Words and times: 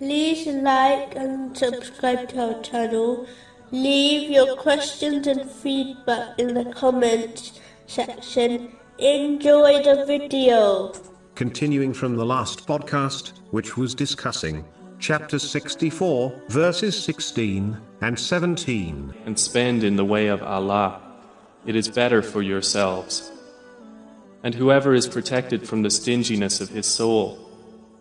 like 0.00 1.14
and 1.14 1.56
subscribe 1.56 2.28
to 2.30 2.54
our 2.54 2.62
channel. 2.62 3.26
Leave 3.70 4.30
your 4.30 4.56
questions 4.56 5.26
and 5.26 5.50
feedback 5.50 6.38
in 6.38 6.54
the 6.54 6.64
comments 6.72 7.60
section. 7.86 8.76
Enjoy 8.98 9.82
the 9.82 10.04
video. 10.06 10.92
Continuing 11.34 11.92
from 11.92 12.16
the 12.16 12.24
last 12.24 12.66
podcast, 12.66 13.32
which 13.50 13.76
was 13.76 13.94
discussing 13.94 14.64
chapter 14.98 15.38
64, 15.38 16.42
verses 16.48 17.02
16 17.04 17.76
and 18.00 18.18
17. 18.18 19.14
and 19.26 19.38
spend 19.38 19.84
in 19.84 19.96
the 19.96 20.04
way 20.04 20.28
of 20.28 20.42
Allah. 20.42 21.00
It 21.66 21.76
is 21.76 21.88
better 21.88 22.22
for 22.22 22.42
yourselves. 22.42 23.32
And 24.42 24.54
whoever 24.54 24.94
is 24.94 25.08
protected 25.08 25.66
from 25.66 25.82
the 25.82 25.90
stinginess 25.90 26.60
of 26.60 26.68
his 26.68 26.86
soul, 26.86 27.38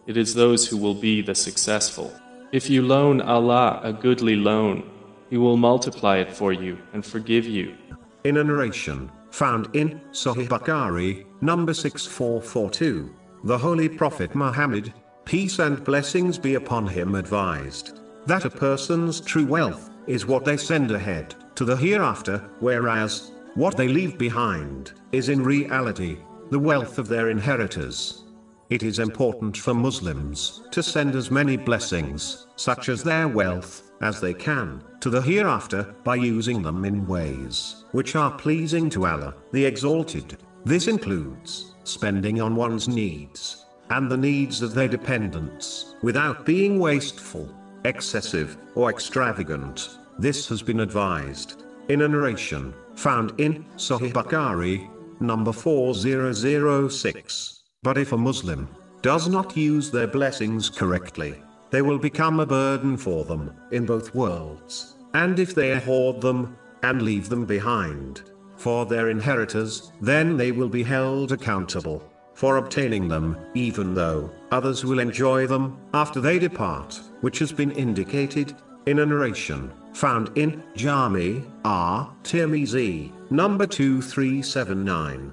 it 0.07 0.17
is 0.17 0.33
those 0.33 0.67
who 0.67 0.77
will 0.77 0.95
be 0.95 1.21
the 1.21 1.35
successful. 1.35 2.13
If 2.51 2.69
you 2.69 2.81
loan 2.81 3.21
Allah 3.21 3.79
a 3.83 3.93
goodly 3.93 4.35
loan, 4.35 4.89
He 5.29 5.37
will 5.37 5.57
multiply 5.57 6.17
it 6.17 6.31
for 6.31 6.53
you 6.53 6.77
and 6.93 7.05
forgive 7.05 7.45
you. 7.45 7.75
In 8.23 8.37
a 8.37 8.43
narration 8.43 9.11
found 9.31 9.75
in 9.75 9.99
Sahih 10.11 10.47
Bukhari, 10.47 11.25
number 11.41 11.73
6442, 11.73 13.13
the 13.45 13.57
Holy 13.57 13.89
Prophet 13.89 14.35
Muhammad, 14.35 14.93
peace 15.25 15.59
and 15.59 15.83
blessings 15.83 16.37
be 16.37 16.55
upon 16.55 16.87
him, 16.87 17.15
advised 17.15 17.99
that 18.27 18.45
a 18.45 18.49
person's 18.49 19.19
true 19.19 19.45
wealth 19.45 19.89
is 20.07 20.25
what 20.25 20.45
they 20.45 20.55
send 20.55 20.91
ahead 20.91 21.35
to 21.55 21.65
the 21.65 21.75
hereafter, 21.75 22.37
whereas 22.59 23.31
what 23.55 23.75
they 23.75 23.87
leave 23.87 24.17
behind 24.17 24.93
is 25.11 25.29
in 25.29 25.43
reality 25.43 26.17
the 26.49 26.59
wealth 26.59 26.97
of 26.97 27.07
their 27.07 27.29
inheritors. 27.29 28.23
It 28.73 28.81
is 28.81 28.97
important 28.97 29.55
for 29.55 29.75
Muslims 29.75 30.63
to 30.71 30.81
send 30.81 31.13
as 31.13 31.29
many 31.29 31.57
blessings, 31.57 32.47
such 32.55 32.89
as 32.89 33.03
their 33.03 33.27
wealth, 33.27 33.91
as 34.01 34.19
they 34.19 34.33
can, 34.33 34.83
to 35.01 35.11
the 35.11 35.21
hereafter 35.21 35.93
by 36.03 36.15
using 36.15 36.63
them 36.63 36.83
in 36.83 37.05
ways 37.05 37.85
which 37.91 38.15
are 38.15 38.31
pleasing 38.31 38.89
to 38.89 39.05
Allah, 39.05 39.35
the 39.51 39.63
Exalted. 39.63 40.39
This 40.65 40.87
includes 40.87 41.75
spending 41.83 42.41
on 42.41 42.55
one's 42.55 42.87
needs 42.87 43.63
and 43.91 44.09
the 44.09 44.17
needs 44.17 44.63
of 44.63 44.73
their 44.73 44.87
dependents 44.87 45.93
without 46.01 46.43
being 46.43 46.79
wasteful, 46.79 47.47
excessive, 47.85 48.57
or 48.73 48.89
extravagant. 48.89 49.99
This 50.17 50.49
has 50.49 50.63
been 50.63 50.79
advised 50.79 51.61
in 51.89 52.01
a 52.01 52.07
narration 52.07 52.73
found 52.95 53.39
in 53.39 53.65
Sahih 53.77 54.11
Bukhari, 54.11 54.89
number 55.21 55.51
4006. 55.51 57.62
But 57.83 57.97
if 57.97 58.13
a 58.13 58.17
Muslim 58.17 58.69
does 59.01 59.27
not 59.27 59.57
use 59.57 59.91
their 59.91 60.07
blessings 60.07 60.69
correctly, 60.69 61.35
they 61.69 61.81
will 61.81 61.99
become 61.99 62.39
a 62.39 62.45
burden 62.45 62.95
for 62.95 63.25
them 63.25 63.53
in 63.71 63.85
both 63.85 64.15
worlds. 64.15 64.95
And 65.13 65.37
if 65.37 65.53
they 65.53 65.77
hoard 65.79 66.21
them 66.21 66.57
and 66.81 67.01
leave 67.01 67.29
them 67.29 67.45
behind 67.45 68.23
for 68.55 68.85
their 68.85 69.09
inheritors, 69.09 69.91
then 70.01 70.37
they 70.37 70.51
will 70.51 70.69
be 70.69 70.83
held 70.83 71.31
accountable 71.31 72.09
for 72.33 72.57
obtaining 72.57 73.07
them, 73.07 73.37
even 73.53 73.93
though 73.93 74.31
others 74.51 74.85
will 74.85 74.99
enjoy 74.99 75.45
them 75.45 75.77
after 75.93 76.19
they 76.19 76.39
depart, 76.39 76.99
which 77.21 77.39
has 77.39 77.51
been 77.51 77.71
indicated 77.71 78.55
in 78.85 78.99
a 78.99 79.05
narration 79.05 79.71
found 79.93 80.35
in 80.37 80.63
Jami 80.75 81.43
R. 81.63 82.11
Tirmizi, 82.23 83.11
number 83.29 83.67
2379. 83.67 85.31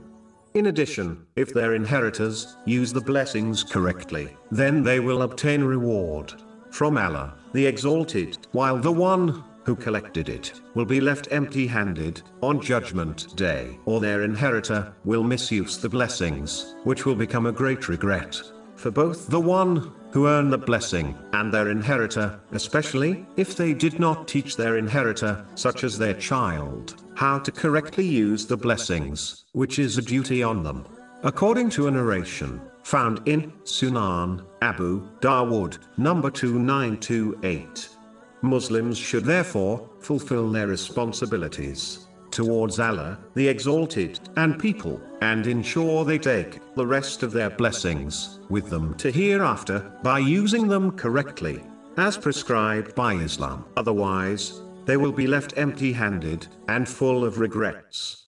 In 0.55 0.67
addition, 0.67 1.27
if 1.37 1.55
their 1.55 1.75
inheritors 1.75 2.56
use 2.65 2.93
the 2.93 3.01
blessings 3.01 3.62
correctly, 3.62 4.37
then 4.51 4.83
they 4.83 4.98
will 4.98 5.23
obtain 5.23 5.62
reward 5.62 6.34
from 6.70 6.98
Allah, 6.98 7.34
the 7.53 7.67
Exalted, 7.67 8.37
while 8.50 8.77
the 8.77 8.91
one 8.91 9.44
who 9.65 9.77
collected 9.77 10.28
it 10.28 10.61
will 10.75 10.84
be 10.84 11.00
left 11.00 11.28
empty 11.31 11.69
handed 11.69 12.22
on 12.43 12.61
Judgment 12.61 13.37
Day, 13.37 13.78
or 13.84 14.00
their 14.00 14.25
inheritor 14.25 14.93
will 15.05 15.22
misuse 15.22 15.78
the 15.78 15.88
blessings, 15.88 16.75
which 16.82 17.06
will 17.06 17.15
become 17.15 17.47
a 17.47 17.53
great 17.53 17.88
regret 17.88 18.41
for 18.81 18.91
both 18.91 19.27
the 19.28 19.38
one 19.38 19.93
who 20.11 20.27
earned 20.27 20.50
the 20.50 20.59
blessing 20.59 21.15
and 21.34 21.53
their 21.53 21.69
inheritor, 21.69 22.41
especially 22.53 23.27
if 23.37 23.55
they 23.55 23.75
did 23.75 24.00
not 24.00 24.27
teach 24.27 24.56
their 24.56 24.78
inheritor, 24.78 25.44
such 25.55 25.84
as 25.84 25.99
their 25.99 26.15
child, 26.15 26.97
how 27.20 27.38
to 27.38 27.53
correctly 27.53 28.06
use 28.06 28.47
the 28.47 28.56
blessings, 28.56 29.44
which 29.53 29.78
is 29.78 29.98
a 29.98 30.03
duty 30.03 30.42
on 30.42 30.62
them. 30.62 30.86
According 31.22 31.69
to 31.69 31.86
a 31.86 31.91
narration 31.91 32.58
found 32.82 33.20
in 33.28 33.53
Sunan 33.64 34.42
Abu 34.62 35.06
Dawood, 35.20 35.76
number 35.98 36.31
2928. 36.31 37.91
Muslims 38.41 38.97
should 38.97 39.26
therefore 39.26 39.86
fulfill 40.00 40.50
their 40.50 40.66
responsibilities 40.66 42.06
towards 42.31 42.81
Allah, 42.81 43.19
the 43.34 43.48
Exalted, 43.48 44.19
and 44.37 44.58
people, 44.58 44.98
and 45.20 45.47
ensure 45.47 46.06
they 46.06 46.19
take 46.19 46.75
the 46.75 46.87
rest 46.87 47.22
of 47.22 47.32
their 47.32 47.50
blessings 47.50 48.41
with 48.48 48.70
them 48.70 48.94
to 48.94 49.12
hereafter 49.12 49.92
by 50.02 50.20
using 50.20 50.69
them 50.69 50.92
correctly, 50.92 51.62
as 51.98 52.16
prescribed 52.16 52.94
by 52.94 53.12
Islam. 53.12 53.66
Otherwise, 53.76 54.62
they 54.85 54.97
will 54.97 55.13
be 55.13 55.27
left 55.27 55.55
empty 55.57 55.93
handed 55.93 56.47
and 56.69 56.89
full 56.89 57.25
of 57.25 57.39
regrets. 57.39 58.27